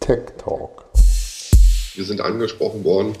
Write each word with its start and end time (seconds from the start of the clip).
Tech 0.00 0.36
Talk. 0.36 0.84
Wir 1.94 2.04
sind 2.04 2.20
angesprochen 2.20 2.82
worden, 2.82 3.12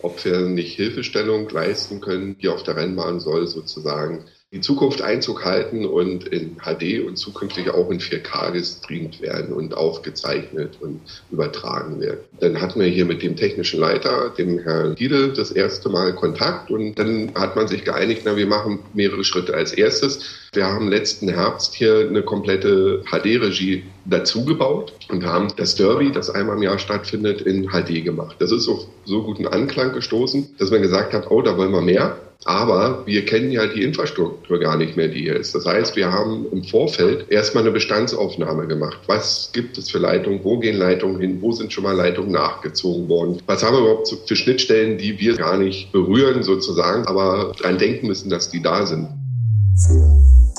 ob 0.00 0.22
wir 0.22 0.40
nicht 0.40 0.76
Hilfestellung 0.76 1.48
leisten 1.48 2.02
können, 2.02 2.36
die 2.36 2.48
auf 2.48 2.62
der 2.64 2.76
Rennbahn 2.76 3.20
soll 3.20 3.46
sozusagen 3.46 4.26
die 4.50 4.62
Zukunft 4.62 5.02
Einzug 5.02 5.44
halten 5.44 5.84
und 5.84 6.26
in 6.28 6.56
HD 6.56 7.06
und 7.06 7.16
zukünftig 7.16 7.68
auch 7.70 7.90
in 7.90 8.00
4K 8.00 8.52
gestreamt 8.52 9.20
werden 9.20 9.52
und 9.52 9.74
aufgezeichnet 9.74 10.78
und 10.80 11.00
übertragen 11.30 12.00
werden. 12.00 12.20
Dann 12.40 12.58
hatten 12.58 12.80
wir 12.80 12.86
hier 12.86 13.04
mit 13.04 13.22
dem 13.22 13.36
technischen 13.36 13.78
Leiter, 13.78 14.30
dem 14.38 14.58
Herrn 14.58 14.94
Giedel, 14.94 15.34
das 15.34 15.50
erste 15.50 15.90
Mal 15.90 16.14
Kontakt 16.14 16.70
und 16.70 16.98
dann 16.98 17.30
hat 17.34 17.56
man 17.56 17.68
sich 17.68 17.84
geeinigt, 17.84 18.22
na, 18.24 18.36
wir 18.36 18.46
machen 18.46 18.78
mehrere 18.94 19.22
Schritte. 19.22 19.52
Als 19.52 19.72
erstes, 19.72 20.24
wir 20.54 20.64
haben 20.64 20.88
letzten 20.88 21.28
Herbst 21.28 21.74
hier 21.74 22.08
eine 22.08 22.22
komplette 22.22 23.02
HD-Regie 23.04 23.84
dazugebaut 24.06 24.94
und 25.10 25.26
haben 25.26 25.48
das 25.58 25.74
Derby, 25.74 26.10
das 26.10 26.30
einmal 26.30 26.56
im 26.56 26.62
Jahr 26.62 26.78
stattfindet, 26.78 27.42
in 27.42 27.68
HD 27.68 28.02
gemacht. 28.02 28.36
Das 28.38 28.50
ist 28.50 28.66
auf 28.66 28.86
so 29.04 29.22
guten 29.22 29.46
Anklang 29.46 29.92
gestoßen, 29.92 30.56
dass 30.58 30.70
man 30.70 30.80
gesagt 30.80 31.12
hat, 31.12 31.30
oh, 31.30 31.42
da 31.42 31.58
wollen 31.58 31.72
wir 31.72 31.82
mehr. 31.82 32.16
Aber 32.44 33.04
wir 33.04 33.24
kennen 33.24 33.50
ja 33.50 33.66
die 33.66 33.82
Infrastruktur 33.82 34.60
gar 34.60 34.76
nicht 34.76 34.96
mehr, 34.96 35.08
die 35.08 35.22
hier 35.22 35.36
ist. 35.36 35.54
Das 35.54 35.66
heißt, 35.66 35.96
wir 35.96 36.12
haben 36.12 36.46
im 36.52 36.62
Vorfeld 36.62 37.30
erstmal 37.30 37.64
eine 37.64 37.72
Bestandsaufnahme 37.72 38.68
gemacht. 38.68 39.00
Was 39.06 39.50
gibt 39.52 39.76
es 39.76 39.90
für 39.90 39.98
Leitungen? 39.98 40.44
Wo 40.44 40.58
gehen 40.58 40.76
Leitungen 40.76 41.20
hin? 41.20 41.42
Wo 41.42 41.50
sind 41.50 41.72
schon 41.72 41.82
mal 41.84 41.96
Leitungen 41.96 42.30
nachgezogen 42.30 43.08
worden? 43.08 43.42
Was 43.46 43.64
haben 43.64 43.74
wir 43.74 43.80
überhaupt 43.80 44.14
für 44.26 44.36
Schnittstellen, 44.36 44.98
die 44.98 45.18
wir 45.18 45.36
gar 45.36 45.58
nicht 45.58 45.90
berühren 45.90 46.44
sozusagen, 46.44 47.06
aber 47.06 47.52
dran 47.58 47.76
denken 47.76 48.06
müssen, 48.06 48.30
dass 48.30 48.50
die 48.50 48.62
da 48.62 48.86
sind? 48.86 49.08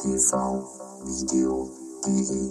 TV, 0.01 0.63
Video, 1.05 1.69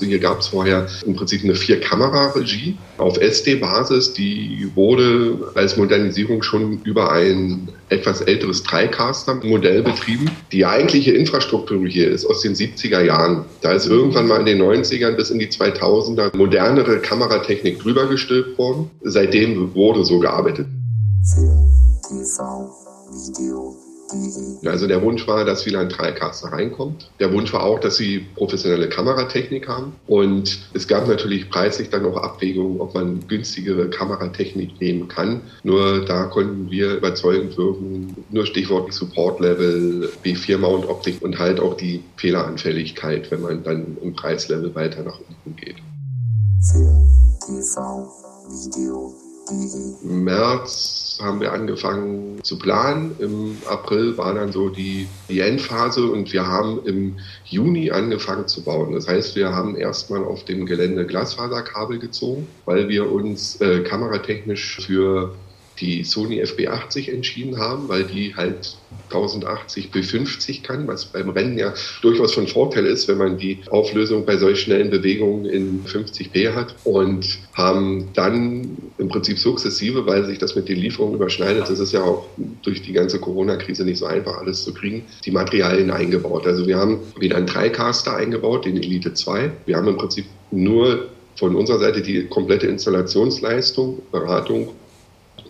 hier 0.01 0.19
gab 0.19 0.41
es 0.41 0.49
vorher 0.49 0.87
im 1.07 1.15
Prinzip 1.17 1.43
eine 1.45 1.55
Vier-Kamera-Regie 1.55 2.77
auf 2.99 3.19
SD-Basis. 3.19 4.13
Die 4.13 4.71
wurde 4.75 5.53
als 5.55 5.77
Modernisierung 5.77 6.43
schon 6.43 6.83
über 6.83 7.11
ein 7.13 7.69
etwas 7.89 8.21
älteres 8.21 8.63
Dreicaster-Modell 8.63 9.83
betrieben. 9.83 10.31
Die 10.53 10.67
eigentliche 10.67 11.13
Infrastruktur 11.13 11.87
hier 11.87 12.11
ist 12.11 12.27
aus 12.27 12.43
den 12.43 12.55
70er 12.55 13.03
Jahren. 13.03 13.45
Da 13.61 13.73
ist 13.73 13.87
irgendwann 13.87 14.27
mal 14.27 14.41
in 14.41 14.47
den 14.47 14.63
90ern 14.63 15.13
bis 15.13 15.31
in 15.31 15.39
die 15.39 15.49
2000er 15.49 16.37
modernere 16.37 16.99
Kameratechnik 16.99 17.81
drüber 17.81 18.07
gestülpt 18.07 18.59
worden. 18.59 18.91
Seitdem 19.03 19.75
wurde 19.75 20.05
so 20.05 20.19
gearbeitet. 20.19 20.67
TV, 22.09 22.71
Video, 23.11 23.77
also 24.65 24.87
der 24.87 25.03
Wunsch 25.03 25.27
war, 25.27 25.45
dass 25.45 25.67
wieder 25.67 25.81
ein 25.81 25.89
Dreicaster 25.89 26.49
reinkommt. 26.49 27.11
Der 27.21 27.33
Wunsch 27.33 27.53
war 27.53 27.63
auch, 27.63 27.79
dass 27.79 27.97
sie 27.97 28.27
professionelle 28.37 28.89
Kameratechnik 28.89 29.69
haben. 29.69 29.95
Und 30.07 30.59
es 30.75 30.89
gab 30.89 31.07
natürlich 31.09 31.51
preislich 31.51 31.91
dann 31.91 32.07
auch 32.07 32.17
Abwägungen, 32.17 32.81
ob 32.81 32.95
man 32.95 33.27
günstigere 33.29 33.91
Kameratechnik 33.91 34.81
nehmen 34.81 35.09
kann. 35.09 35.43
Nur 35.63 36.05
da 36.05 36.25
konnten 36.25 36.71
wir 36.71 36.97
überzeugend 36.97 37.57
wirken. 37.59 38.17
Nur 38.31 38.47
Stichwort 38.47 38.93
Support-Level, 38.93 40.11
B4-Mount-Optik 40.25 41.23
und 41.23 41.39
halt 41.39 41.61
auch 41.61 41.77
die 41.77 42.03
Fehleranfälligkeit, 42.17 43.31
wenn 43.31 43.43
man 43.43 43.63
dann 43.63 43.97
im 44.03 44.15
Preislevel 44.15 44.75
weiter 44.75 45.03
nach 45.03 45.19
unten 45.19 45.57
geht. 45.57 45.77
TV, 47.47 48.09
Video, 48.49 49.28
im 49.51 50.25
März 50.25 51.19
haben 51.23 51.41
wir 51.41 51.53
angefangen 51.53 52.43
zu 52.43 52.59
planen. 52.59 53.17
Im 53.19 53.57
April 53.69 54.17
war 54.17 54.35
dann 54.35 54.53
so 54.53 54.69
die, 54.69 55.09
die 55.29 55.41
Endphase 55.41 56.07
und 56.11 56.33
wir 56.33 56.47
haben 56.47 56.81
im 56.85 57.17
Juni 57.45 57.91
angefangen 57.91 58.47
zu 58.47 58.63
bauen. 58.63 58.93
Das 58.93 59.09
heißt, 59.09 59.35
wir 59.37 59.55
haben 59.55 59.77
erstmal 59.77 60.25
auf 60.25 60.45
dem 60.45 60.67
Gelände 60.67 61.07
Glasfaserkabel 61.07 61.99
gezogen, 61.99 62.47
weil 62.67 62.89
wir 62.89 63.11
uns 63.11 63.61
äh, 63.61 63.81
kameratechnisch 63.81 64.81
für 64.87 65.35
die 65.81 66.05
Sony 66.05 66.43
FB80 66.43 67.13
entschieden 67.13 67.59
haben, 67.59 67.89
weil 67.89 68.05
die 68.05 68.35
halt 68.35 68.77
1080 69.05 69.91
b 69.91 70.03
50 70.03 70.63
kann, 70.63 70.87
was 70.87 71.07
beim 71.07 71.31
Rennen 71.31 71.59
ja 71.59 71.75
durchaus 72.03 72.35
von 72.35 72.47
Vorteil 72.47 72.87
ist, 72.87 73.09
wenn 73.09 73.19
man 73.19 73.39
die 73.39 73.59
Auflösung 73.71 74.25
bei 74.27 74.37
solch 74.37 74.61
schnellen 74.61 74.91
Bewegungen 74.91 75.47
in 75.47 75.85
50p 75.85 76.55
hat 76.55 76.75
und 76.85 77.39
haben 77.55 78.09
dann 78.15 78.77
im 78.99 79.09
Prinzip 79.09 79.39
sukzessive, 79.39 80.07
weil 80.07 80.25
sich 80.25 80.39
das 80.39 80.57
mit 80.57 80.69
den 80.69 80.79
Lieferungen 80.79 81.15
überschneidet, 81.15 81.69
das 81.69 81.79
ist 81.79 81.93
ja 81.93 82.03
auch 82.03 82.27
durch 82.63 82.83
die 82.83 82.93
ganze 82.93 83.19
Corona-Krise 83.19 83.85
nicht 83.85 83.99
so 83.99 84.07
einfach 84.07 84.39
alles 84.39 84.65
zu 84.65 84.75
kriegen, 84.75 85.05
die 85.25 85.31
Materialien 85.31 85.91
eingebaut. 85.91 86.47
Also 86.47 86.67
wir 86.67 86.79
haben 86.79 87.01
wieder 87.19 87.37
einen 87.37 87.47
Dreicaster 87.47 88.17
eingebaut, 88.17 88.65
den 88.65 88.77
Elite 88.77 89.15
2. 89.15 89.51
Wir 89.67 89.77
haben 89.77 89.89
im 89.89 89.97
Prinzip 89.97 90.27
nur 90.51 91.09
von 91.37 91.55
unserer 91.55 91.79
Seite 91.79 92.03
die 92.03 92.25
komplette 92.25 92.67
Installationsleistung, 92.67 94.03
Beratung 94.11 94.71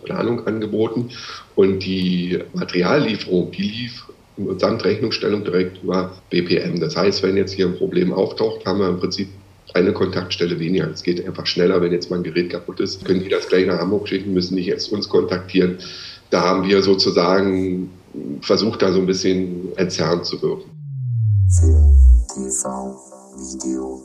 Planung 0.03 0.45
angeboten 0.47 1.09
und 1.55 1.79
die 1.79 2.39
Materiallieferung, 2.53 3.51
die 3.51 3.63
lief 3.63 4.05
samt 4.57 4.85
Rechnungsstellung 4.85 5.43
direkt 5.43 5.83
über 5.83 6.11
BPM. 6.29 6.79
Das 6.79 6.95
heißt, 6.95 7.23
wenn 7.23 7.37
jetzt 7.37 7.53
hier 7.53 7.67
ein 7.67 7.77
Problem 7.77 8.13
auftaucht, 8.13 8.65
haben 8.65 8.79
wir 8.79 8.89
im 8.89 8.99
Prinzip 8.99 9.27
eine 9.73 9.93
Kontaktstelle 9.93 10.59
weniger. 10.59 10.89
Es 10.89 11.03
geht 11.03 11.25
einfach 11.25 11.45
schneller, 11.45 11.81
wenn 11.81 11.91
jetzt 11.91 12.09
mal 12.09 12.17
ein 12.17 12.23
Gerät 12.23 12.49
kaputt 12.49 12.79
ist, 12.79 13.05
können 13.05 13.21
die 13.21 13.29
das 13.29 13.47
gleich 13.47 13.67
nach 13.67 13.79
Hamburg 13.79 14.07
schicken, 14.07 14.33
müssen 14.33 14.55
nicht 14.55 14.67
erst 14.67 14.91
uns 14.91 15.09
kontaktieren. 15.09 15.77
Da 16.29 16.41
haben 16.41 16.67
wir 16.67 16.81
sozusagen 16.81 17.89
versucht, 18.41 18.81
da 18.81 18.91
so 18.91 18.99
ein 18.99 19.05
bisschen 19.05 19.75
entzerrend 19.75 20.25
zu 20.25 20.41
wirken. 20.41 20.71
TV, 22.33 22.95
Video, 23.35 24.01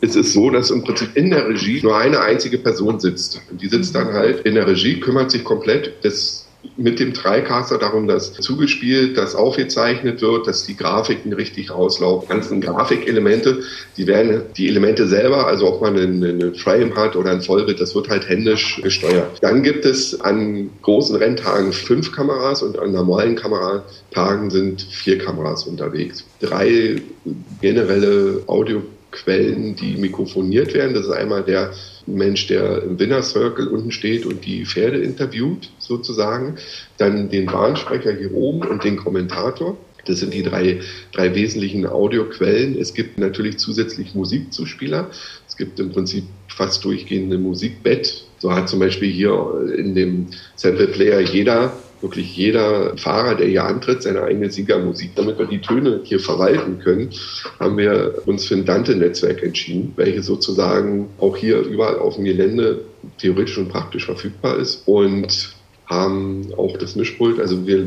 es 0.00 0.16
ist 0.16 0.32
so, 0.32 0.50
dass 0.50 0.70
im 0.70 0.84
Prinzip 0.84 1.16
in 1.16 1.30
der 1.30 1.48
Regie 1.48 1.80
nur 1.82 1.96
eine 1.96 2.20
einzige 2.20 2.58
Person 2.58 3.00
sitzt. 3.00 3.40
Und 3.50 3.60
die 3.60 3.68
sitzt 3.68 3.94
dann 3.94 4.12
halt 4.12 4.40
in 4.40 4.54
der 4.54 4.66
Regie, 4.66 5.00
kümmert 5.00 5.30
sich 5.30 5.44
komplett 5.44 5.94
das 6.02 6.42
mit 6.76 7.00
dem 7.00 7.12
Dreicaster 7.12 7.78
darum, 7.78 8.06
dass 8.06 8.34
zugespielt, 8.34 9.16
dass 9.18 9.34
aufgezeichnet 9.34 10.22
wird, 10.22 10.46
dass 10.46 10.64
die 10.64 10.76
Grafiken 10.76 11.32
richtig 11.32 11.70
rauslaufen. 11.70 12.28
Die 12.28 12.32
ganzen 12.34 12.60
Grafikelemente, 12.60 13.62
die 13.96 14.06
werden 14.06 14.42
die 14.56 14.68
Elemente 14.68 15.06
selber, 15.08 15.46
also 15.46 15.66
ob 15.66 15.82
man 15.82 15.98
einen, 15.98 16.54
Frame 16.54 16.94
hat 16.94 17.16
oder 17.16 17.30
ein 17.32 17.42
Vollbild, 17.42 17.80
das 17.80 17.94
wird 17.94 18.08
halt 18.08 18.28
händisch 18.28 18.80
gesteuert. 18.82 19.38
Dann 19.40 19.62
gibt 19.62 19.84
es 19.84 20.20
an 20.20 20.70
großen 20.82 21.16
Renntagen 21.16 21.72
fünf 21.72 22.12
Kameras 22.12 22.62
und 22.62 22.78
an 22.78 22.92
normalen 22.92 23.34
Kameratagen 23.34 24.50
sind 24.50 24.82
vier 24.82 25.18
Kameras 25.18 25.66
unterwegs. 25.66 26.24
Drei 26.40 27.02
generelle 27.60 28.42
Audio 28.46 28.82
Quellen, 29.12 29.76
die 29.76 29.96
mikrofoniert 29.96 30.74
werden. 30.74 30.94
Das 30.94 31.06
ist 31.06 31.12
einmal 31.12 31.44
der 31.44 31.72
Mensch, 32.06 32.48
der 32.48 32.82
im 32.82 32.98
Winner 32.98 33.22
Circle 33.22 33.68
unten 33.68 33.92
steht 33.92 34.26
und 34.26 34.44
die 34.44 34.66
Pferde 34.66 34.98
interviewt, 34.98 35.70
sozusagen. 35.78 36.56
Dann 36.98 37.28
den 37.28 37.46
Bahnsprecher 37.46 38.12
hier 38.12 38.34
oben 38.34 38.66
und 38.66 38.82
den 38.82 38.96
Kommentator. 38.96 39.76
Das 40.04 40.18
sind 40.18 40.34
die 40.34 40.42
drei, 40.42 40.80
drei 41.12 41.34
wesentlichen 41.34 41.86
Audioquellen. 41.86 42.76
Es 42.76 42.92
gibt 42.92 43.18
natürlich 43.18 43.58
zusätzlich 43.58 44.14
Musikzuspieler. 44.14 45.10
Es 45.46 45.56
gibt 45.56 45.78
im 45.78 45.92
Prinzip 45.92 46.24
fast 46.48 46.84
durchgehende 46.84 47.38
Musikbett. 47.38 48.24
So 48.38 48.52
hat 48.52 48.68
zum 48.68 48.80
Beispiel 48.80 49.10
hier 49.10 49.72
in 49.76 49.94
dem 49.94 50.26
Sample 50.56 50.88
Player 50.88 51.20
jeder 51.20 51.72
wirklich 52.02 52.36
jeder 52.36 52.96
Fahrer, 52.96 53.36
der 53.36 53.46
hier 53.46 53.64
antritt, 53.64 54.02
seine 54.02 54.22
eigene 54.22 54.50
Siegermusik. 54.50 55.12
Damit 55.14 55.38
wir 55.38 55.46
die 55.46 55.60
Töne 55.60 56.00
hier 56.02 56.20
verwalten 56.20 56.78
können, 56.80 57.10
haben 57.60 57.76
wir 57.76 58.22
uns 58.26 58.46
für 58.46 58.54
ein 58.54 58.64
Dante-Netzwerk 58.64 59.42
entschieden, 59.42 59.92
welches 59.96 60.26
sozusagen 60.26 61.08
auch 61.18 61.36
hier 61.36 61.60
überall 61.60 61.98
auf 61.98 62.16
dem 62.16 62.24
Gelände 62.24 62.82
theoretisch 63.18 63.58
und 63.58 63.68
praktisch 63.68 64.06
verfügbar 64.06 64.58
ist 64.58 64.82
und 64.86 65.54
haben 65.86 66.48
auch 66.56 66.76
das 66.76 66.96
Mischpult. 66.96 67.40
Also 67.40 67.66
wir 67.66 67.86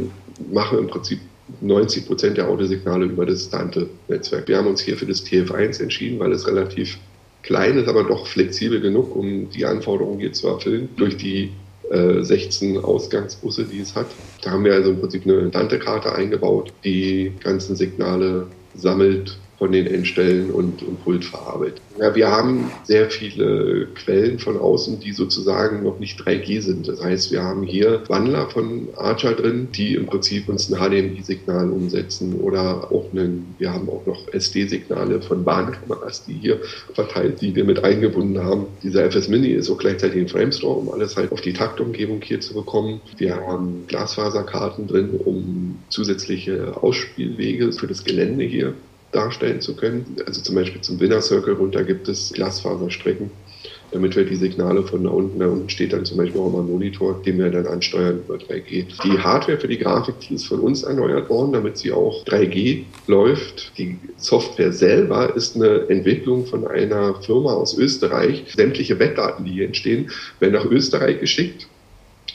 machen 0.51 0.79
im 0.79 0.87
Prinzip 0.87 1.19
90 1.61 2.07
Prozent 2.07 2.37
der 2.37 2.49
Audiosignale 2.49 3.05
über 3.05 3.25
das 3.25 3.49
Dante-Netzwerk. 3.49 4.47
Wir 4.47 4.57
haben 4.57 4.67
uns 4.67 4.81
hier 4.81 4.97
für 4.97 5.05
das 5.05 5.25
TF1 5.25 5.81
entschieden, 5.81 6.19
weil 6.19 6.31
es 6.31 6.47
relativ 6.47 6.97
klein 7.43 7.77
ist, 7.77 7.87
aber 7.87 8.03
doch 8.03 8.25
flexibel 8.25 8.81
genug, 8.81 9.15
um 9.15 9.49
die 9.49 9.65
Anforderungen 9.65 10.19
hier 10.19 10.33
zu 10.33 10.47
erfüllen. 10.47 10.89
Durch 10.97 11.17
die 11.17 11.51
16 11.89 12.75
äh, 12.75 12.79
Ausgangsbusse, 12.79 13.65
die 13.65 13.79
es 13.79 13.95
hat. 13.95 14.07
Da 14.41 14.51
haben 14.51 14.65
wir 14.65 14.73
also 14.73 14.91
im 14.91 14.99
Prinzip 14.99 15.25
eine 15.25 15.49
Dante-Karte 15.49 16.13
eingebaut, 16.13 16.73
die 16.83 17.33
ganzen 17.43 17.75
Signale 17.75 18.47
sammelt 18.75 19.37
von 19.57 19.71
den 19.71 19.87
Endstellen 19.87 20.51
und, 20.51 20.83
und 20.83 21.03
Pult 21.03 21.23
verarbeitet. 21.23 21.81
Ja, 21.99 22.13
wir 22.13 22.29
haben 22.29 22.71
sehr 22.83 23.09
viele 23.09 23.87
Quellen 23.95 24.37
von 24.37 24.57
außen, 24.57 24.99
die 24.99 25.13
sozusagen 25.13 25.83
noch 25.83 25.99
nicht 25.99 26.19
3G 26.19 26.61
sind. 26.61 26.87
Das 26.87 27.01
heißt, 27.01 27.31
wir 27.31 27.41
haben 27.41 27.63
hier 27.63 28.03
Wandler 28.09 28.49
von 28.49 28.89
Archer 28.97 29.33
drin, 29.33 29.69
die 29.73 29.95
im 29.95 30.07
Prinzip 30.07 30.49
uns 30.49 30.69
ein 30.69 30.77
HDMI-Signal 30.77 31.69
umsetzen 31.69 32.35
oder 32.41 32.91
auch 32.91 33.05
einen, 33.13 33.55
wir 33.57 33.73
haben 33.73 33.87
auch 33.89 34.05
noch 34.05 34.27
SD-Signale 34.33 35.21
von 35.21 35.45
Bahnkameras, 35.45 36.25
die 36.25 36.33
hier 36.33 36.59
verteilt, 36.93 37.39
die 37.41 37.55
wir 37.55 37.63
mit 37.63 37.83
eingebunden 37.83 38.43
haben. 38.43 38.65
Dieser 38.83 39.09
FS 39.09 39.29
Mini 39.29 39.49
ist 39.49 39.69
auch 39.69 39.77
gleichzeitig 39.77 40.21
ein 40.21 40.27
Framestore, 40.27 40.79
um 40.79 40.91
alles 40.91 41.15
halt 41.15 41.31
auf 41.31 41.41
die 41.41 41.53
Taktumgebung 41.53 42.21
hier 42.21 42.41
zu 42.41 42.53
bekommen. 42.53 42.99
Wir 43.17 43.35
haben 43.35 43.85
Glasfaserkarten 43.87 44.87
drin, 44.87 45.11
um 45.23 45.79
zusätzliche 45.89 46.75
Ausspielwege 46.81 47.71
für 47.71 47.87
das 47.87 48.03
Gelände 48.03 48.43
hier 48.43 48.73
darstellen 49.11 49.61
zu 49.61 49.75
können. 49.75 50.17
Also 50.25 50.41
zum 50.41 50.55
Beispiel 50.55 50.81
zum 50.81 50.99
Winner 50.99 51.21
Circle 51.21 51.53
runter 51.53 51.83
gibt 51.83 52.07
es 52.07 52.33
Glasfaserstrecken 52.33 53.31
damit 53.95 54.15
wir 54.15 54.25
die 54.25 54.35
Signale 54.35 54.83
von 54.83 55.03
da 55.03 55.09
unten, 55.09 55.39
da 55.39 55.47
unten 55.47 55.69
steht 55.69 55.93
dann 55.93 56.03
zum 56.05 56.17
Beispiel 56.17 56.39
auch 56.41 56.51
mal 56.51 56.59
ein 56.59 56.69
Monitor, 56.69 57.21
den 57.25 57.37
wir 57.37 57.49
dann 57.49 57.65
ansteuern 57.67 58.19
über 58.19 58.35
3G. 58.35 58.87
Die 59.03 59.19
Hardware 59.19 59.57
für 59.57 59.69
die 59.69 59.77
Grafik, 59.77 60.15
die 60.19 60.35
ist 60.35 60.47
von 60.47 60.59
uns 60.59 60.83
erneuert 60.83 61.29
worden, 61.29 61.53
damit 61.53 61.77
sie 61.77 61.91
auch 61.91 62.25
3G 62.25 62.83
läuft. 63.07 63.71
Die 63.77 63.97
Software 64.17 64.73
selber 64.73 65.33
ist 65.35 65.55
eine 65.55 65.87
Entwicklung 65.87 66.45
von 66.45 66.67
einer 66.67 67.15
Firma 67.21 67.53
aus 67.53 67.77
Österreich. 67.77 68.43
Sämtliche 68.55 68.99
Wettdaten, 68.99 69.45
die 69.45 69.51
hier 69.51 69.65
entstehen, 69.65 70.11
werden 70.39 70.53
nach 70.53 70.65
Österreich 70.65 71.19
geschickt, 71.19 71.67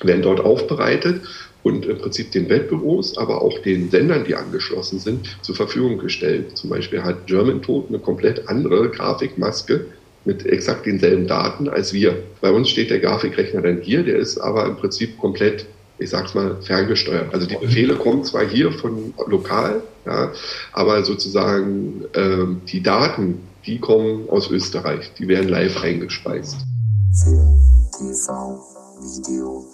werden 0.02 0.22
dort 0.22 0.40
aufbereitet 0.40 1.20
und 1.62 1.86
im 1.86 1.98
Prinzip 1.98 2.32
den 2.32 2.48
Wettbüros, 2.48 3.18
aber 3.18 3.42
auch 3.42 3.58
den 3.60 3.90
Sendern, 3.90 4.24
die 4.24 4.34
angeschlossen 4.34 4.98
sind, 4.98 5.36
zur 5.42 5.54
Verfügung 5.54 5.98
gestellt. 5.98 6.56
Zum 6.56 6.70
Beispiel 6.70 7.02
hat 7.02 7.26
German 7.26 7.62
Tod 7.62 7.88
eine 7.88 7.98
komplett 7.98 8.48
andere 8.48 8.88
Grafikmaske 8.88 9.86
mit 10.24 10.44
exakt 10.46 10.86
denselben 10.86 11.26
Daten 11.26 11.68
als 11.68 11.92
wir. 11.92 12.22
Bei 12.40 12.50
uns 12.50 12.68
steht 12.68 12.90
der 12.90 13.00
Grafikrechner 13.00 13.62
dann 13.62 13.80
hier, 13.80 14.02
der 14.02 14.16
ist 14.16 14.38
aber 14.38 14.66
im 14.66 14.76
Prinzip 14.76 15.18
komplett, 15.18 15.66
ich 15.98 16.10
sag's 16.10 16.34
mal, 16.34 16.56
ferngesteuert. 16.62 17.32
Also 17.32 17.46
die 17.46 17.56
Befehle 17.56 17.94
kommen 17.94 18.24
zwar 18.24 18.46
hier 18.46 18.72
von 18.72 19.14
lokal, 19.26 19.82
ja, 20.06 20.32
aber 20.72 21.04
sozusagen 21.04 22.04
äh, 22.12 22.46
die 22.68 22.82
Daten, 22.82 23.40
die 23.66 23.78
kommen 23.78 24.28
aus 24.28 24.50
Österreich, 24.50 25.12
die 25.18 25.28
werden 25.28 25.48
live 25.48 25.82
eingespeist. 25.82 26.56
TV, 27.92 28.60
Video, 29.00 29.64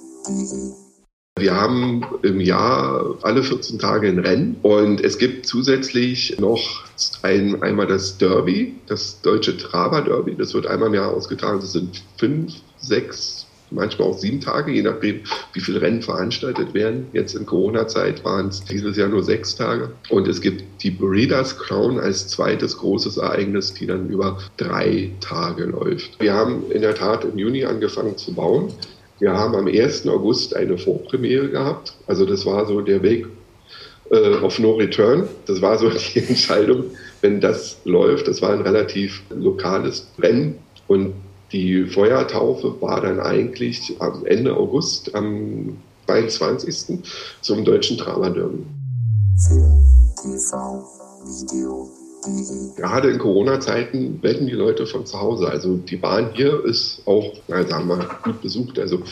wir 1.38 1.54
haben 1.54 2.02
im 2.22 2.40
Jahr 2.40 3.14
alle 3.20 3.42
14 3.42 3.78
Tage 3.78 4.08
ein 4.08 4.18
Rennen 4.18 4.56
und 4.62 5.02
es 5.02 5.18
gibt 5.18 5.46
zusätzlich 5.46 6.38
noch 6.40 6.84
ein, 7.22 7.62
einmal 7.62 7.86
das 7.86 8.16
Derby, 8.16 8.74
das 8.86 9.20
deutsche 9.20 9.58
Traber 9.58 10.00
Derby. 10.00 10.34
Das 10.34 10.54
wird 10.54 10.66
einmal 10.66 10.88
im 10.88 10.94
Jahr 10.94 11.12
ausgetragen. 11.12 11.60
Das 11.60 11.72
sind 11.72 12.02
fünf, 12.16 12.54
sechs, 12.78 13.46
manchmal 13.70 14.08
auch 14.08 14.18
sieben 14.18 14.40
Tage, 14.40 14.72
je 14.72 14.80
nachdem, 14.80 15.20
wie 15.52 15.60
viele 15.60 15.82
Rennen 15.82 16.00
veranstaltet 16.00 16.72
werden. 16.72 17.08
Jetzt 17.12 17.34
in 17.34 17.44
Corona-Zeit 17.44 18.24
waren 18.24 18.48
es 18.48 18.64
dieses 18.64 18.96
Jahr 18.96 19.10
nur 19.10 19.22
sechs 19.22 19.56
Tage. 19.56 19.90
Und 20.08 20.28
es 20.28 20.40
gibt 20.40 20.82
die 20.82 20.90
Breeders 20.90 21.58
Crown 21.58 22.00
als 22.00 22.28
zweites 22.28 22.78
großes 22.78 23.18
Ereignis, 23.18 23.74
die 23.74 23.86
dann 23.86 24.08
über 24.08 24.38
drei 24.56 25.10
Tage 25.20 25.64
läuft. 25.64 26.18
Wir 26.18 26.32
haben 26.32 26.70
in 26.70 26.80
der 26.80 26.94
Tat 26.94 27.26
im 27.26 27.36
Juni 27.36 27.66
angefangen 27.66 28.16
zu 28.16 28.32
bauen. 28.32 28.72
Wir 29.18 29.32
haben 29.32 29.54
am 29.54 29.66
1. 29.66 30.06
August 30.08 30.54
eine 30.54 30.76
Vorpremiere 30.76 31.48
gehabt. 31.48 31.94
Also 32.06 32.26
das 32.26 32.44
war 32.44 32.66
so 32.66 32.80
der 32.80 33.02
Weg 33.02 33.26
äh, 34.10 34.36
auf 34.36 34.58
No 34.58 34.74
Return. 34.74 35.28
Das 35.46 35.62
war 35.62 35.78
so 35.78 35.90
die 36.14 36.20
Entscheidung, 36.20 36.84
wenn 37.22 37.40
das 37.40 37.78
läuft. 37.84 38.28
Das 38.28 38.42
war 38.42 38.52
ein 38.52 38.60
relativ 38.60 39.22
lokales 39.30 40.06
Rennen 40.18 40.58
und 40.86 41.14
die 41.52 41.84
Feuertaufe 41.84 42.74
war 42.80 43.00
dann 43.00 43.20
eigentlich 43.20 43.94
am 44.00 44.26
Ende 44.26 44.56
August, 44.56 45.14
am 45.14 45.76
22. 46.06 46.98
zum 47.40 47.64
deutschen 47.64 47.96
Drama 47.96 48.30
Derby. 48.30 48.64
TV, 50.22 50.84
Video, 51.24 51.88
Gerade 52.76 53.10
in 53.10 53.18
Corona-Zeiten 53.18 54.22
wetten 54.22 54.46
die 54.46 54.52
Leute 54.52 54.86
von 54.86 55.06
zu 55.06 55.20
Hause. 55.20 55.48
Also 55.48 55.76
die 55.76 55.96
Bahn 55.96 56.30
hier 56.34 56.64
ist 56.64 57.02
auch, 57.06 57.32
na, 57.48 57.62
sagen 57.64 57.88
wir 57.88 57.96
mal, 57.96 58.08
gut 58.22 58.40
besucht. 58.42 58.78
Also 58.78 59.02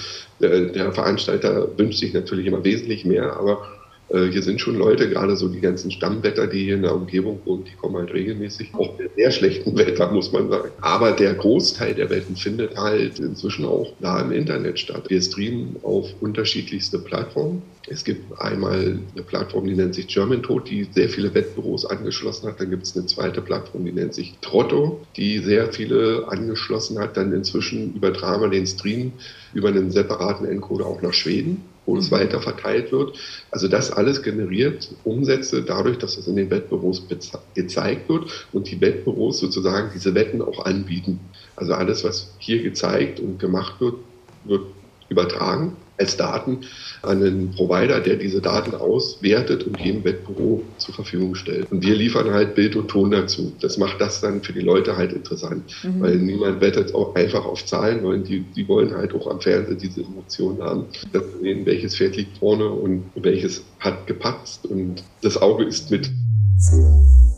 der, 0.41 0.67
der 0.67 0.93
Veranstalter 0.93 1.69
wünscht 1.77 2.01
sich 2.01 2.13
natürlich 2.13 2.47
immer 2.47 2.65
wesentlich 2.65 3.05
mehr, 3.05 3.37
aber 3.37 3.53
äh, 3.53 3.74
hier 4.09 4.43
sind 4.43 4.61
schon 4.61 4.77
Leute, 4.77 5.09
gerade 5.09 5.37
so 5.37 5.49
die 5.49 5.61
ganzen 5.61 5.91
Stammwetter, 5.91 6.47
die 6.47 6.65
hier 6.65 6.75
in 6.75 6.83
der 6.83 6.95
Umgebung 6.95 7.41
wohnen, 7.45 7.65
die 7.65 7.75
kommen 7.75 7.97
halt 7.97 8.13
regelmäßig. 8.13 8.75
Auch 8.75 8.97
bei 8.99 9.09
sehr 9.17 9.31
schlechten 9.31 9.77
Wetter, 9.79 10.13
muss 10.13 10.31
man 10.31 10.51
sagen. 10.51 10.71
Aber 10.81 11.13
der 11.13 11.35
Großteil 11.35 11.95
der 11.95 12.11
Wetten 12.11 12.37
findet 12.37 12.77
halt 12.77 13.19
inzwischen 13.19 13.65
auch 13.65 13.93
da 14.01 14.21
im 14.21 14.31
Internet 14.31 14.79
statt. 14.79 15.05
Wir 15.09 15.21
streamen 15.21 15.77
auf 15.83 16.11
unterschiedlichste 16.21 16.99
Plattformen. 16.99 17.63
Es 17.89 18.05
gibt 18.05 18.39
einmal 18.41 18.99
eine 19.15 19.23
Plattform, 19.23 19.67
die 19.67 19.75
nennt 19.75 19.95
sich 19.95 20.07
German 20.07 20.43
Tod, 20.43 20.71
die 20.71 20.87
sehr 20.93 21.09
viele 21.09 21.35
Wettbüros 21.35 21.85
angeschlossen 21.85 22.49
hat. 22.49 22.61
Dann 22.61 22.71
gibt 22.71 22.85
es 22.85 22.97
eine 22.97 23.07
zweite 23.07 23.41
Plattform, 23.41 23.85
die 23.85 23.93
nennt 23.93 24.15
sich 24.15 24.35
Trotto, 24.41 25.01
die 25.17 25.39
sehr 25.39 25.73
viele 25.73 26.27
angeschlossen 26.29 26.99
hat. 26.99 27.17
Dann 27.17 27.33
inzwischen 27.33 27.95
übertragen 27.95 28.43
wir 28.43 28.49
den 28.49 28.67
Stream 28.67 29.13
über 29.55 29.69
einen 29.69 29.91
separaten 29.91 30.47
Encoder 30.47 30.87
auch 30.87 31.03
nach 31.03 31.13
Schweden 31.13 31.63
wo 31.87 31.97
es 31.97 32.11
mhm. 32.11 32.17
weiter 32.17 32.41
verteilt 32.41 32.93
wird. 32.93 33.19
Also 33.51 33.69
das 33.69 33.91
alles 33.91 34.23
generiert 34.23 34.91
Umsätze 35.05 35.63
dadurch, 35.63 35.99
dass 35.99 36.17
es 36.17 36.27
in 36.27 36.37
den 36.37 36.51
Wettbüros 36.51 37.07
gezeigt 37.55 38.09
wird 38.09 38.49
und 38.53 38.71
die 38.71 38.81
Wettbüros 38.81 39.41
sozusagen 39.41 39.91
diese 39.95 40.15
Wetten 40.15 40.43
auch 40.43 40.65
anbieten. 40.65 41.21
Also 41.57 41.75
alles, 41.75 42.05
was 42.05 42.33
hier 42.39 42.63
gezeigt 42.63 43.21
und 43.21 43.39
gemacht 43.39 43.81
wird, 43.81 43.97
wird 44.45 44.63
übertragen 45.09 45.77
als 45.99 46.17
Daten 46.17 46.61
an 47.03 47.23
einen 47.23 47.51
Provider, 47.53 48.01
der 48.01 48.17
diese 48.17 48.41
Daten 48.41 48.75
auswertet 48.75 49.65
und 49.65 49.79
jedem 49.81 50.05
Wettbüro 50.05 50.63
zur 50.79 50.95
Verfügung 50.95 51.35
stellt. 51.35 51.71
Und 51.71 51.85
wir 51.85 51.95
liefern 51.95 52.33
halt 52.33 52.55
Bild 52.55 52.77
und 52.77 52.89
Ton 52.89 53.11
dazu. 53.11 53.53
Das 53.61 53.79
macht 53.79 54.01
das 54.01 54.21
dann 54.21 54.43
für 54.43 54.53
die 54.53 54.61
Leute 54.61 54.97
halt 54.97 55.13
interessant, 55.13 55.65
mhm. 55.83 56.01
weil 56.01 56.17
niemand 56.17 56.61
wettet 56.61 56.95
auch 56.95 57.15
einfach 57.15 57.45
auf 57.45 57.65
Zahlen, 57.65 58.05
weil 58.05 58.21
die, 58.21 58.41
die 58.41 58.67
wollen 58.67 58.95
halt 58.95 59.15
auch 59.15 59.27
am 59.29 59.41
Fernsehen 59.41 59.79
diese 59.79 60.03
Emotionen 60.03 60.63
haben, 60.63 60.87
dass 61.13 61.23
sie 61.33 61.41
sehen, 61.41 61.67
welches 61.67 61.97
Pferd 61.97 62.17
liegt 62.17 62.39
vorne 62.39 62.69
und 62.69 63.05
welches 63.15 63.63
hat 63.79 64.07
gepatzt 64.07 64.67
und 64.67 65.03
das 65.23 65.41
Auge 65.41 65.65
ist 65.65 65.91
mit. 65.91 66.11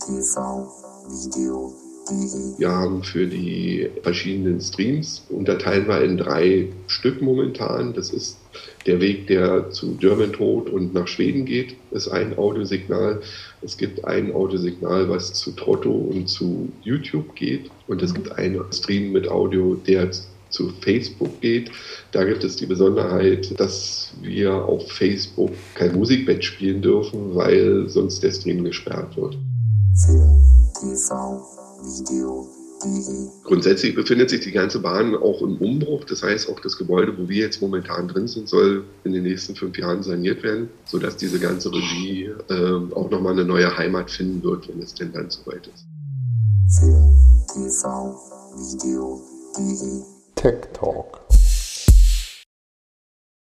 TV, 0.07 0.69
Video, 1.09 1.86
wir 2.59 2.71
haben 2.71 3.03
für 3.03 3.27
die 3.27 3.89
verschiedenen 4.03 4.61
Streams 4.61 5.25
unterteilen 5.29 5.89
wir 5.89 6.03
in 6.03 6.17
drei 6.17 6.69
Stück 6.87 7.21
momentan. 7.21 7.95
Das 7.95 8.11
ist 8.11 8.39
der 8.87 9.01
Weg, 9.01 9.27
der 9.27 9.71
zu 9.71 9.97
German 9.97 10.33
Tod 10.33 10.71
und 10.71 10.95
nach 10.95 11.09
Schweden 11.09 11.45
geht, 11.45 11.77
ist 11.91 12.09
ein 12.09 12.39
Audiosignal. 12.39 13.21
Es 13.63 13.77
gibt 13.77 14.05
ein 14.05 14.33
Audiosignal, 14.33 15.09
was 15.09 15.33
zu 15.35 15.51
Trotto 15.53 15.91
und 15.91 16.29
zu 16.29 16.71
YouTube 16.83 17.35
geht. 17.35 17.71
Und 17.89 18.03
es 18.03 18.15
gibt 18.15 18.31
einen 18.33 18.63
Stream 18.73 19.13
mit 19.13 19.29
Audio, 19.29 19.75
der 19.75 20.11
zu 20.49 20.73
Facebook 20.81 21.41
geht. 21.41 21.73
Da 22.13 22.25
gibt 22.25 22.45
es 22.45 22.57
die 22.57 22.67
Besonderheit, 22.67 23.59
dass 23.59 24.13
wir 24.23 24.55
auf 24.55 24.91
Facebook 24.93 25.51
kein 25.75 25.95
Musikbett 25.97 26.45
spielen 26.45 26.83
dürfen, 26.83 27.35
weil 27.35 27.89
sonst 27.89 28.23
der 28.23 28.31
Stream 28.31 28.63
gesperrt 28.63 29.17
wird. 29.17 29.37
TV. 29.97 30.47
Video. 30.83 31.66
Grundsätzlich 33.45 33.95
befindet 33.95 34.31
sich 34.31 34.41
die 34.41 34.53
ganze 34.53 34.81
Bahn 34.81 35.15
auch 35.15 35.41
im 35.41 35.57
Umbruch. 35.59 36.05
Das 36.05 36.23
heißt, 36.23 36.49
auch 36.51 36.61
das 36.61 36.77
Gebäude, 36.77 37.17
wo 37.17 37.29
wir 37.29 37.39
jetzt 37.39 37.63
momentan 37.63 38.09
drin 38.09 38.29
sind, 38.29 38.49
soll 38.49 38.85
in 39.05 39.13
den 39.13 39.23
nächsten 39.23 39.55
fünf 39.55 39.79
Jahren 39.79 40.03
saniert 40.03 40.43
werden, 40.43 40.69
sodass 40.85 41.17
diese 41.17 41.39
ganze 41.39 41.73
Regie 41.73 42.31
äh, 42.49 42.95
auch 42.95 43.11
nochmal 43.11 43.33
eine 43.33 43.45
neue 43.45 43.77
Heimat 43.77 44.11
finden 44.11 44.43
wird, 44.43 44.69
wenn 44.69 44.81
es 44.83 44.95
denn 44.95 45.13
dann 45.13 45.31
soweit 45.31 45.67
ist. 45.69 45.87
TV, 47.49 48.15
Video, 48.57 49.23
Tech 50.35 50.69
Talk. 50.75 51.26